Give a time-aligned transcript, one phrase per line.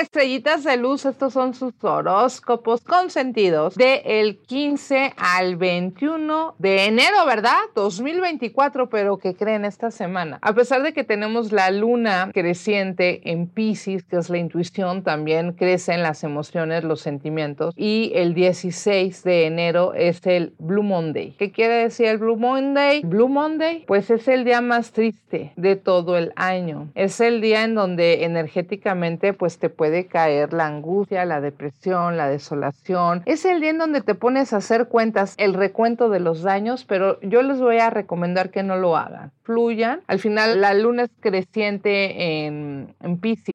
[0.00, 7.24] Estrellitas de luz, estos son sus horóscopos consentidos de el 15 al 21 de enero,
[7.24, 7.58] ¿verdad?
[7.76, 10.40] 2024, pero que creen esta semana.
[10.42, 15.52] A pesar de que tenemos la luna creciente en Pisces, que es la intuición, también
[15.52, 17.72] crecen las emociones, los sentimientos.
[17.76, 21.36] Y el 16 de enero es el Blue Monday.
[21.38, 23.02] ¿Qué quiere decir el Blue Monday?
[23.04, 26.90] Blue Monday, pues es el día más triste de todo el año.
[26.96, 32.16] Es el día en donde energéticamente, pues te puede puede caer la angustia, la depresión,
[32.16, 33.22] la desolación.
[33.26, 36.86] Es el día en donde te pones a hacer cuentas, el recuento de los daños,
[36.86, 39.30] pero yo les voy a recomendar que no lo hagan.
[39.42, 40.00] Fluyan.
[40.06, 43.54] Al final, la luna es creciente en, en Pisces.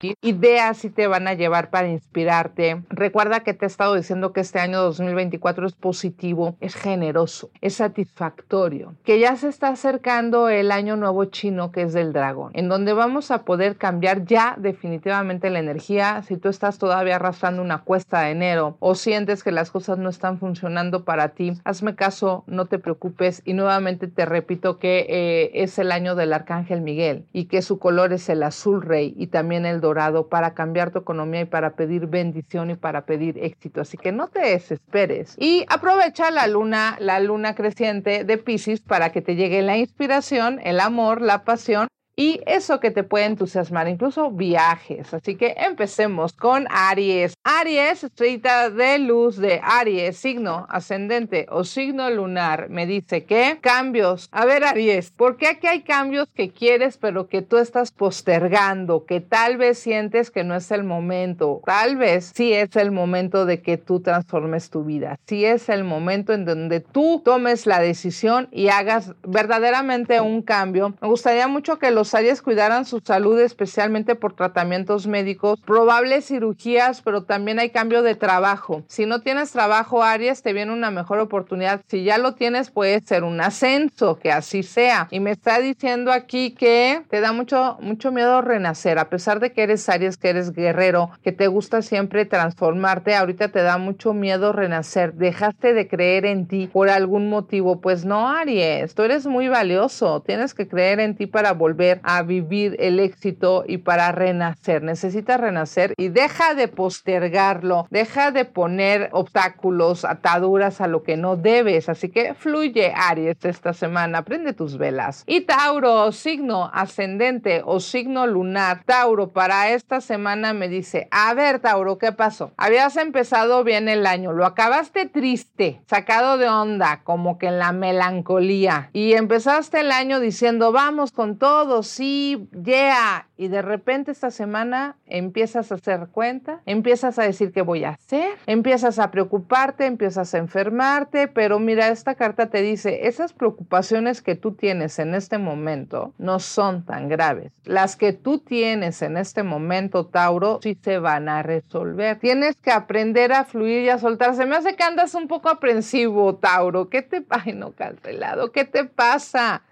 [0.00, 2.82] Ideas si te van a llevar para inspirarte.
[2.90, 7.74] Recuerda que te he estado diciendo que este año 2024 es positivo, es generoso, es
[7.74, 8.94] satisfactorio.
[9.04, 12.92] Que ya se está acercando el año nuevo chino que es del dragón, en donde
[12.92, 16.22] vamos a poder cambiar ya definitivamente la energía.
[16.22, 20.08] Si tú estás todavía arrastrando una cuesta de enero o sientes que las cosas no
[20.08, 25.50] están funcionando para ti, hazme caso, no te preocupes y nuevamente te repito que eh,
[25.54, 29.28] es el año del arcángel Miguel y que su color es el azul rey y
[29.28, 33.82] también el dorado para cambiar tu economía y para pedir bendición y para pedir éxito.
[33.82, 39.12] Así que no te desesperes y aprovecha la luna, la luna creciente de Pisces para
[39.12, 43.88] que te llegue la inspiración, el amor, la pasión y eso que te puede entusiasmar,
[43.88, 45.12] incluso viajes.
[45.12, 47.34] Así que empecemos con Aries.
[47.42, 54.28] Aries, estrellita de luz de Aries, signo ascendente o signo lunar, me dice que cambios.
[54.30, 59.04] A ver, Aries, ¿por qué aquí hay cambios que quieres pero que tú estás postergando,
[59.04, 61.60] que tal vez sientes que no es el momento?
[61.64, 65.18] Tal vez sí es el momento de que tú transformes tu vida.
[65.26, 70.94] Sí es el momento en donde tú tomes la decisión y hagas verdaderamente un cambio.
[71.00, 77.00] Me gustaría mucho que los Aries cuidaran su salud, especialmente por tratamientos médicos, probables cirugías,
[77.02, 78.82] pero también hay cambio de trabajo.
[78.88, 81.80] Si no tienes trabajo, Aries, te viene una mejor oportunidad.
[81.86, 85.08] Si ya lo tienes, puede ser un ascenso, que así sea.
[85.10, 89.52] Y me está diciendo aquí que te da mucho, mucho miedo renacer, a pesar de
[89.52, 94.12] que eres Aries, que eres guerrero, que te gusta siempre transformarte, ahorita te da mucho
[94.12, 95.14] miedo renacer.
[95.14, 97.80] Dejaste de creer en ti por algún motivo.
[97.80, 100.20] Pues no, Aries, tú eres muy valioso.
[100.20, 104.82] Tienes que creer en ti para volver a vivir el éxito y para renacer.
[104.82, 111.36] Necesitas renacer y deja de postergarlo, deja de poner obstáculos, ataduras a lo que no
[111.36, 111.88] debes.
[111.88, 114.22] Así que fluye, Aries, esta semana.
[114.22, 115.24] Prende tus velas.
[115.26, 118.82] Y Tauro, signo ascendente o signo lunar.
[118.84, 122.52] Tauro, para esta semana me dice, a ver, Tauro, ¿qué pasó?
[122.56, 127.72] Habías empezado bien el año, lo acabaste triste, sacado de onda, como que en la
[127.72, 128.90] melancolía.
[128.92, 133.28] Y empezaste el año diciendo, vamos con todo, sí, yeah.
[133.36, 137.90] Y de repente esta semana empiezas a hacer cuenta, empiezas a decir qué voy a
[137.90, 144.22] hacer, empiezas a preocuparte, empiezas a enfermarte, pero mira, esta carta te dice, esas preocupaciones
[144.22, 147.52] que tú tienes en este momento no son tan graves.
[147.64, 152.18] Las que tú tienes en este momento, Tauro, sí se van a resolver.
[152.18, 154.34] Tienes que aprender a fluir y a soltar.
[154.34, 156.88] Se me hace que andas un poco aprensivo, Tauro.
[156.88, 157.24] ¿Qué te...
[157.28, 158.52] Ay, no, cancelado.
[158.52, 159.62] ¿Qué te pasa?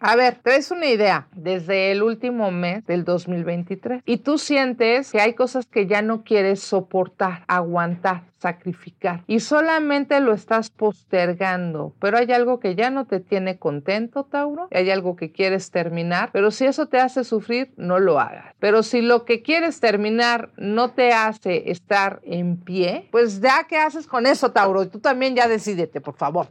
[0.00, 4.02] A ver, traes una idea idea, desde el último mes del 2023.
[4.04, 10.20] Y tú sientes que hay cosas que ya no quieres soportar, aguantar sacrificar y solamente
[10.20, 15.16] lo estás postergando, pero hay algo que ya no te tiene contento, Tauro, hay algo
[15.16, 18.54] que quieres terminar, pero si eso te hace sufrir, no lo hagas.
[18.58, 23.78] Pero si lo que quieres terminar no te hace estar en pie, pues ya qué
[23.78, 26.48] haces con eso, Tauro, y tú también ya decidete, por favor.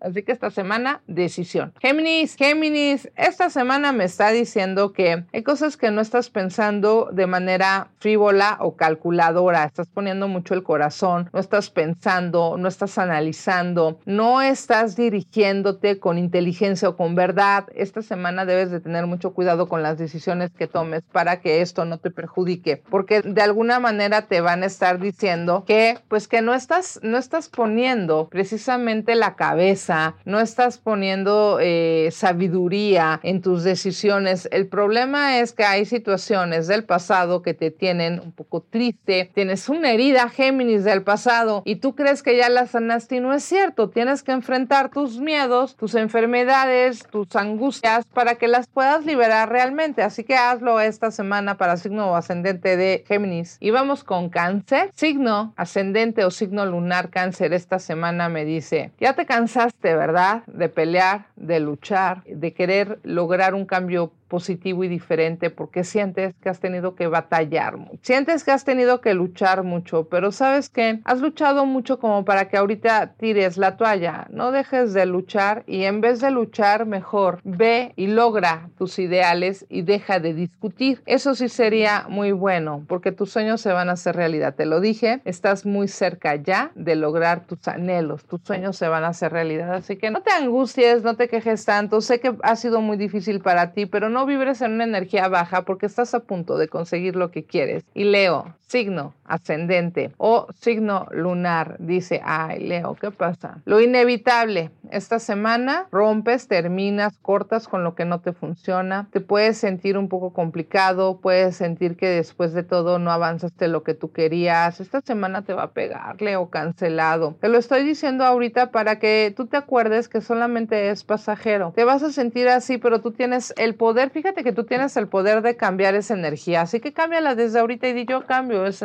[0.00, 1.72] Así que esta semana, decisión.
[1.80, 7.26] Géminis, Géminis, esta semana me está diciendo que hay cosas que no estás pensando de
[7.26, 9.64] manera frívola o calculadora.
[9.64, 16.18] Estás poniendo mucho el corazón, no estás pensando, no estás analizando, no estás dirigiéndote con
[16.18, 17.64] inteligencia o con verdad.
[17.74, 21.86] Esta semana debes de tener mucho cuidado con las decisiones que tomes para que esto
[21.86, 26.42] no te perjudique, porque de alguna manera te van a estar diciendo que pues que
[26.42, 33.64] no estás no estás poniendo precisamente la cabeza no estás poniendo eh, sabiduría en tus
[33.64, 34.46] decisiones.
[34.52, 39.68] El problema es que hay situaciones del pasado que te tienen un poco triste, tienes
[39.68, 43.44] una herida Géminis del pasado y tú crees que ya la sanaste y no es
[43.44, 43.90] cierto.
[43.90, 50.02] Tienes que enfrentar tus miedos, tus enfermedades, tus angustias para que las puedas liberar realmente.
[50.02, 53.56] Así que hazlo esta semana para signo ascendente de Géminis.
[53.60, 54.90] Y vamos con cáncer.
[54.94, 60.42] Signo ascendente o signo lunar cáncer esta semana me dice, ya te cansaste ¿verdad?
[60.46, 66.48] De pelear, de luchar, de querer lograr un cambio positivo y diferente porque sientes que
[66.48, 67.76] has tenido que batallar.
[68.02, 72.48] Sientes que has tenido que luchar mucho, pero sabes que has luchado mucho como para
[72.48, 74.26] que ahorita tires la toalla.
[74.30, 79.66] No dejes de luchar y en vez de luchar, mejor ve y logra tus ideales
[79.68, 81.00] y deja de discutir.
[81.06, 84.56] Eso sí sería muy bueno porque tus sueños se van a hacer realidad.
[84.56, 88.24] Te lo dije, estás muy cerca ya de lograr tus anhelos.
[88.24, 89.74] Tus sueños se van a hacer realidad.
[89.74, 92.00] Así que no te angusties, no te quejes tanto.
[92.00, 95.62] Sé que ha sido muy difícil para ti, pero no vibres en una energía baja
[95.62, 97.84] porque estás a punto de conseguir lo que quieres.
[97.94, 103.60] Y Leo, signo ascendente o signo lunar, dice, ay Leo, ¿qué pasa?
[103.64, 109.58] Lo inevitable, esta semana rompes, terminas, cortas con lo que no te funciona, te puedes
[109.58, 114.12] sentir un poco complicado, puedes sentir que después de todo no avanzaste lo que tú
[114.12, 117.36] querías, esta semana te va a pegar, Leo, cancelado.
[117.40, 121.72] Te lo estoy diciendo ahorita para que tú te acuerdes que solamente es pasajero.
[121.74, 125.08] Te vas a sentir así, pero tú tienes el poder fíjate que tú tienes el
[125.08, 128.84] poder de cambiar esa energía, así que cámbiala desde ahorita y di yo cambio esa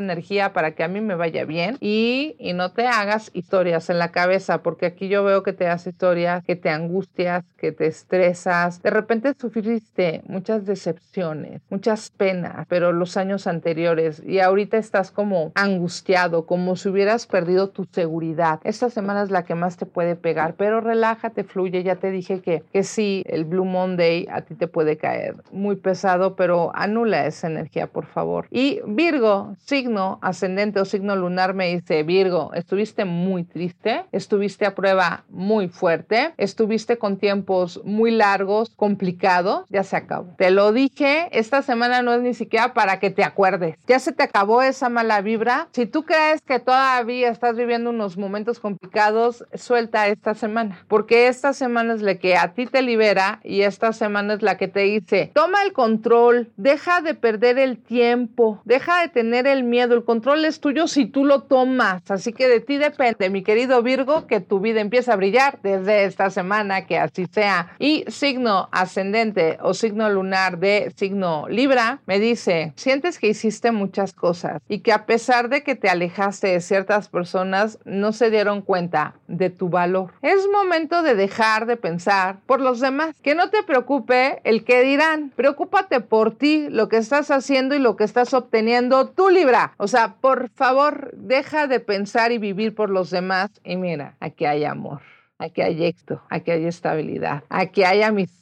[0.53, 4.11] para que a mí me vaya bien y, y no te hagas historias en la
[4.11, 8.81] cabeza, porque aquí yo veo que te haces historias, que te angustias, que te estresas,
[8.83, 15.51] de repente sufriste muchas decepciones, muchas penas, pero los años anteriores y ahorita estás como
[15.55, 18.59] angustiado, como si hubieras perdido tu seguridad.
[18.63, 22.41] Esta semana es la que más te puede pegar, pero relájate, fluye, ya te dije
[22.41, 27.25] que, que sí, el Blue Monday a ti te puede caer muy pesado, pero anula
[27.25, 28.47] esa energía, por favor.
[28.51, 34.75] Y Virgo, signo ascendente o signo lunar, me dice, Virgo, estuviste muy triste, estuviste a
[34.75, 40.33] prueba muy fuerte, estuviste con tiempos muy largos, complicados, ya se acabó.
[40.37, 43.75] Te lo dije, esta semana no es ni siquiera para que te acuerdes.
[43.87, 45.67] Ya se te acabó esa mala vibra.
[45.71, 51.53] Si tú crees que todavía estás viviendo unos momentos complicados, suelta esta semana, porque esta
[51.53, 54.81] semana es la que a ti te libera y esta semana es la que te
[54.81, 60.03] dice, toma el control, deja de perder el tiempo, deja de tener el miedo, el
[60.09, 64.25] control es tuyo si tú lo tomas, así que de ti depende, mi querido Virgo,
[64.25, 67.75] que tu vida empiece a brillar desde esta semana, que así sea.
[67.77, 74.13] Y signo ascendente o signo lunar de signo Libra me dice, sientes que hiciste muchas
[74.13, 78.63] cosas y que a pesar de que te alejaste de ciertas personas, no se dieron
[78.63, 80.13] cuenta de tu valor.
[80.23, 84.81] Es momento de dejar de pensar por los demás, que no te preocupe el que
[84.81, 89.73] dirá Preocúpate por ti, lo que estás haciendo y lo que estás obteniendo tú, Libra.
[89.77, 93.49] O sea, por favor, deja de pensar y vivir por los demás.
[93.63, 95.01] Y mira, aquí hay amor,
[95.39, 98.39] aquí hay éxito, aquí hay estabilidad, aquí hay amistad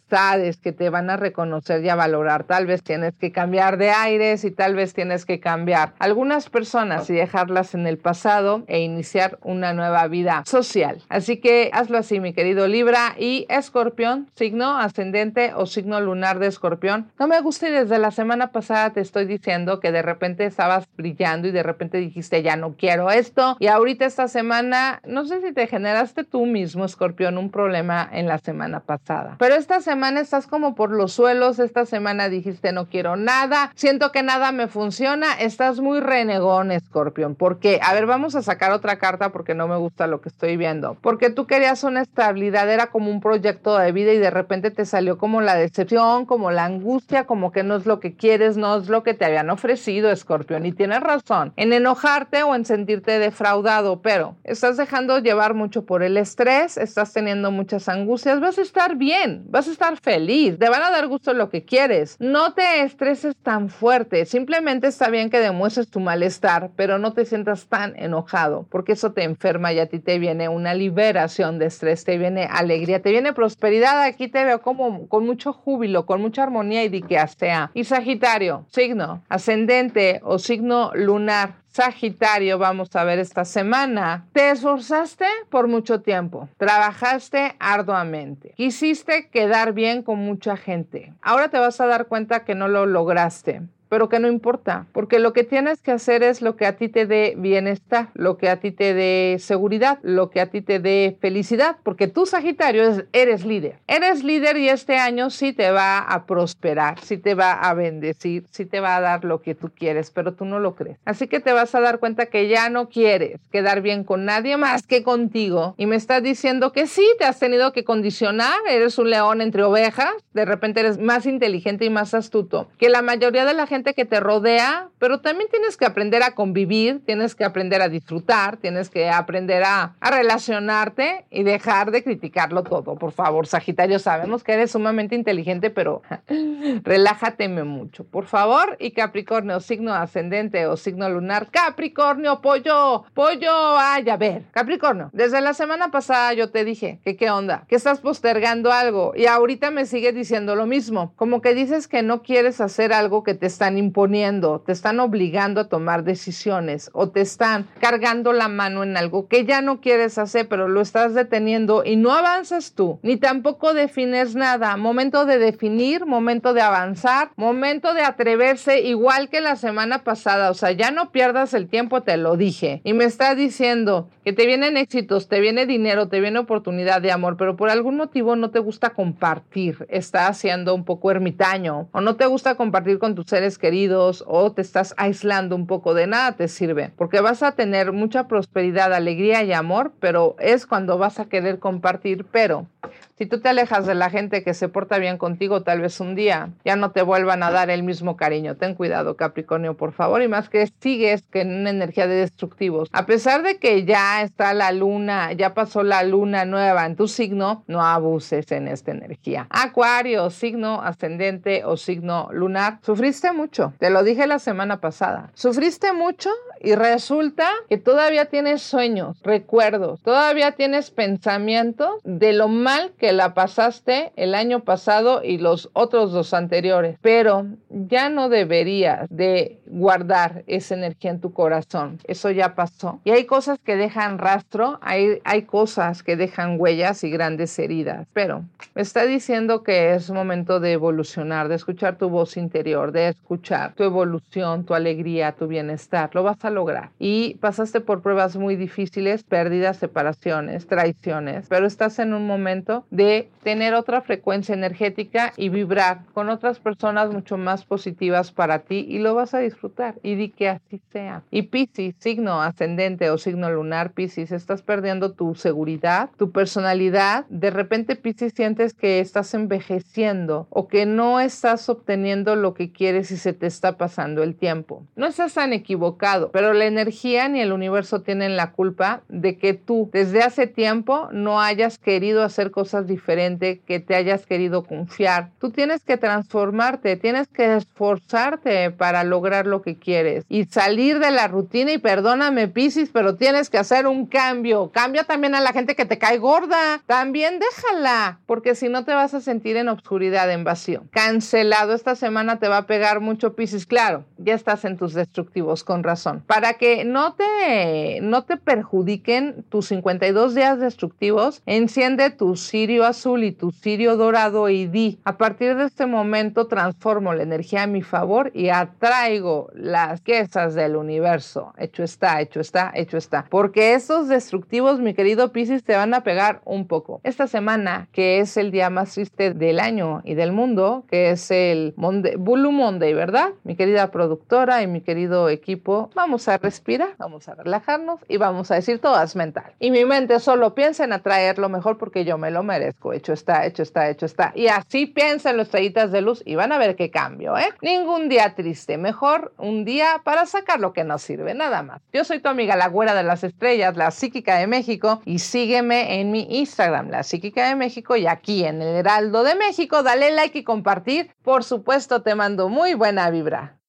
[0.62, 2.46] que te van a reconocer y a valorar.
[2.46, 7.10] Tal vez tienes que cambiar de aires y tal vez tienes que cambiar algunas personas
[7.10, 11.04] y dejarlas en el pasado e iniciar una nueva vida social.
[11.10, 16.48] Así que hazlo así, mi querido Libra y Escorpión, signo ascendente o signo lunar de
[16.48, 17.12] Escorpión.
[17.20, 20.88] No me gusta y desde la semana pasada te estoy diciendo que de repente estabas
[20.96, 25.42] brillando y de repente dijiste ya no quiero esto y ahorita esta semana no sé
[25.42, 29.36] si te generaste tú mismo escorpión un problema en la semana pasada.
[29.38, 34.12] Pero esta semana estás como por los suelos, esta semana dijiste no quiero nada, siento
[34.12, 37.36] que nada me funciona, estás muy renegón, escorpión.
[37.36, 37.80] ¿Por qué?
[37.84, 40.96] A ver, vamos a sacar otra carta porque no me gusta lo que estoy viendo.
[41.02, 44.86] Porque tú querías una estabilidad, era como un proyecto de vida y de repente te
[44.86, 48.78] salió como la decepción, como la angustia, como que no es lo que quieres, no
[48.78, 50.66] es lo que te habían ofrecido, escorpión.
[50.66, 56.04] Y tienes razón en enojarte o en sentirte defraudado, pero estás dejando llevar mucho por
[56.04, 60.70] el estrés, estás teniendo muchas angustias, vas a estar bien, vas a estar feliz, te
[60.70, 62.18] van a dar gusto lo que quieres.
[62.20, 67.26] No te estreses tan fuerte, simplemente está bien que demuestres tu malestar, pero no te
[67.26, 71.66] sientas tan enojado, porque eso te enferma y a ti te viene una liberación de
[71.66, 74.02] estrés, te viene alegría, te viene prosperidad.
[74.04, 77.72] Aquí te veo como con mucho júbilo, con mucha armonía y diqueastea.
[77.74, 81.67] Y Sagitario, signo ascendente o signo lunar.
[81.78, 84.26] Sagitario, vamos a ver esta semana.
[84.34, 91.14] Te esforzaste por mucho tiempo, trabajaste arduamente, quisiste quedar bien con mucha gente.
[91.22, 95.20] Ahora te vas a dar cuenta que no lo lograste pero que no importa, porque
[95.20, 98.50] lo que tienes que hacer es lo que a ti te dé bienestar, lo que
[98.50, 102.84] a ti te dé seguridad, lo que a ti te dé felicidad, porque tú, Sagitario,
[103.14, 103.80] eres líder.
[103.88, 108.46] Eres líder y este año sí te va a prosperar, sí te va a bendecir,
[108.52, 110.98] sí te va a dar lo que tú quieres, pero tú no lo crees.
[111.06, 114.58] Así que te vas a dar cuenta que ya no quieres quedar bien con nadie
[114.58, 118.98] más que contigo y me estás diciendo que sí, te has tenido que condicionar, eres
[118.98, 123.46] un león entre ovejas, de repente eres más inteligente y más astuto que la mayoría
[123.46, 127.46] de la gente que te rodea, pero también tienes que aprender a convivir, tienes que
[127.46, 132.96] aprender a disfrutar, tienes que aprender a, a relacionarte y dejar de criticarlo todo.
[132.96, 136.02] Por favor, Sagitario, sabemos que eres sumamente inteligente, pero
[136.84, 138.78] relájateme mucho, por favor.
[138.80, 141.50] Y Capricornio, signo ascendente o signo lunar.
[141.52, 147.16] Capricornio, pollo, pollo, ay, a ver, Capricornio, desde la semana pasada yo te dije que
[147.16, 151.54] qué onda, que estás postergando algo y ahorita me sigues diciendo lo mismo, como que
[151.54, 156.06] dices que no quieres hacer algo que te están imponiendo, te están obligando a tomar
[156.06, 160.70] decisiones o te están cargando la mano en algo que ya no quieres hacer, pero
[160.70, 164.78] lo estás deteniendo y no avanzas tú, ni tampoco defines nada.
[164.78, 170.50] Momento de definir, momento de avanzar, momento de atreverse, igual que la semana pasada.
[170.50, 172.80] O sea, ya no pierdas el tiempo, te lo dije.
[172.86, 177.12] Y me está diciendo que te vienen éxitos, te viene dinero, te viene oportunidad de
[177.12, 179.86] amor, pero por algún motivo no te gusta compartir.
[179.90, 184.52] Estás siendo un poco ermitaño o no te gusta compartir con tus seres queridos o
[184.52, 188.94] te estás aislando un poco de nada te sirve, porque vas a tener mucha prosperidad,
[188.94, 192.68] alegría y amor, pero es cuando vas a querer compartir, pero
[193.18, 196.14] si tú te alejas de la gente que se porta bien contigo, tal vez un
[196.14, 198.56] día ya no te vuelvan a dar el mismo cariño.
[198.56, 200.22] Ten cuidado, Capricornio, por favor.
[200.22, 202.90] Y más que sigues que en una energía de destructivos.
[202.92, 207.08] A pesar de que ya está la luna, ya pasó la luna nueva en tu
[207.08, 209.48] signo, no abuses en esta energía.
[209.50, 212.80] Acuario, signo ascendente o signo lunar.
[212.84, 213.74] Sufriste mucho.
[213.80, 215.32] Te lo dije la semana pasada.
[215.34, 216.30] Sufriste mucho
[216.62, 223.34] y resulta que todavía tienes sueños, recuerdos, todavía tienes pensamientos de lo mal que la
[223.34, 230.44] pasaste el año pasado y los otros dos anteriores, pero ya no deberías de guardar
[230.48, 232.00] esa energía en tu corazón.
[232.06, 233.00] Eso ya pasó.
[233.04, 238.08] Y hay cosas que dejan rastro, hay, hay cosas que dejan huellas y grandes heridas,
[238.14, 238.44] pero
[238.76, 243.74] me está diciendo que es momento de evolucionar, de escuchar tu voz interior, de escuchar
[243.74, 246.10] tu evolución, tu alegría, tu bienestar.
[246.14, 246.90] Lo vas a lograr.
[247.00, 253.30] Y pasaste por pruebas muy difíciles, pérdidas, separaciones, traiciones, pero estás en un momento de
[253.44, 259.00] tener otra frecuencia energética y vibrar con otras personas mucho más positivas para ti y
[259.00, 259.57] lo vas a disfrutar
[260.04, 261.24] y di que así sea.
[261.32, 267.26] Y Piscis, signo ascendente o signo lunar, Piscis, estás perdiendo tu seguridad, tu personalidad.
[267.30, 273.12] De repente Piscis sientes que estás envejeciendo o que no estás obteniendo lo que quieres
[273.12, 274.84] y se te está pasando el tiempo.
[274.96, 279.54] No estás tan equivocado, pero la energía ni el universo tienen la culpa de que
[279.54, 285.32] tú desde hace tiempo no hayas querido hacer cosas diferentes, que te hayas querido confiar.
[285.40, 291.12] Tú tienes que transformarte, tienes que esforzarte para lograr lo que quieres y salir de
[291.12, 294.72] la rutina y perdóname Piscis, pero tienes que hacer un cambio.
[294.72, 296.82] Cambia también a la gente que te cae gorda.
[296.86, 300.84] También déjala, porque si no te vas a sentir en obscuridad, en vacío.
[300.92, 305.64] Cancelado esta semana te va a pegar mucho Piscis, claro, ya estás en tus destructivos
[305.64, 306.24] con razón.
[306.28, 313.24] para que no te, no te perjudiquen tus 52 días destructivos, enciende tu cirio azul
[313.24, 317.68] y tu cirio dorado y di, a partir de este momento transformo la energía a
[317.68, 321.54] mi favor y atraigo las quesas del universo.
[321.58, 323.26] Hecho está, hecho está, hecho está.
[323.30, 327.02] Porque esos destructivos, mi querido Piscis, te van a pegar un poco.
[327.04, 331.32] Esta semana, que es el día más triste del año y del mundo, que es
[331.32, 333.30] el Monday, Blue Monday, ¿verdad?
[333.44, 338.52] Mi querida productora y mi querido equipo, vamos a respirar, vamos a relajarnos y vamos
[338.52, 339.54] a decir todas mental.
[339.60, 342.94] Y mi mente solo piensa en atraer lo mejor porque yo me lo merezco.
[342.94, 344.32] Hecho está, hecho está, hecho está.
[344.36, 347.50] Y así piensa en los estrellitas de luz y van a ver qué cambio, ¿eh?
[347.62, 351.82] Ningún día triste, mejor un día para sacar lo que nos sirve, nada más.
[351.94, 356.00] Yo soy tu amiga la güera de las estrellas, la psíquica de México y sígueme
[356.00, 360.12] en mi Instagram, la psíquica de México y aquí en el Heraldo de México, dale
[360.12, 361.12] like y compartir.
[361.24, 363.60] Por supuesto, te mando muy buena vibra.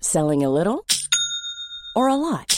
[0.00, 0.84] Selling a little
[1.94, 2.57] or a lot?